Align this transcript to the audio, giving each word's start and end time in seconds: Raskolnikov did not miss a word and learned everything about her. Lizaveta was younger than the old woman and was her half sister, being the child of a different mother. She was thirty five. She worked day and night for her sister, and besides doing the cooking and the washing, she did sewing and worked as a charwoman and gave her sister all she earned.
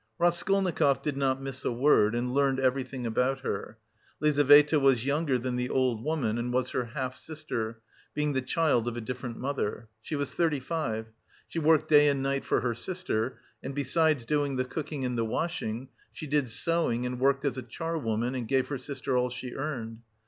Raskolnikov 0.17 1.03
did 1.03 1.15
not 1.15 1.39
miss 1.43 1.63
a 1.63 1.71
word 1.71 2.15
and 2.15 2.33
learned 2.33 2.59
everything 2.59 3.05
about 3.05 3.41
her. 3.41 3.77
Lizaveta 4.19 4.79
was 4.79 5.05
younger 5.05 5.37
than 5.37 5.57
the 5.57 5.69
old 5.69 6.03
woman 6.03 6.39
and 6.39 6.51
was 6.51 6.71
her 6.71 6.85
half 6.85 7.15
sister, 7.15 7.81
being 8.15 8.33
the 8.33 8.41
child 8.41 8.87
of 8.87 8.97
a 8.97 9.01
different 9.01 9.37
mother. 9.37 9.89
She 10.01 10.15
was 10.15 10.33
thirty 10.33 10.59
five. 10.59 11.05
She 11.47 11.59
worked 11.59 11.87
day 11.87 12.09
and 12.09 12.23
night 12.23 12.45
for 12.45 12.61
her 12.61 12.73
sister, 12.73 13.39
and 13.61 13.75
besides 13.75 14.25
doing 14.25 14.55
the 14.55 14.65
cooking 14.65 15.05
and 15.05 15.15
the 15.19 15.23
washing, 15.23 15.87
she 16.11 16.25
did 16.25 16.49
sewing 16.49 17.05
and 17.05 17.19
worked 17.19 17.45
as 17.45 17.59
a 17.59 17.61
charwoman 17.61 18.33
and 18.33 18.47
gave 18.47 18.69
her 18.69 18.79
sister 18.79 19.15
all 19.15 19.29
she 19.29 19.53
earned. 19.53 19.99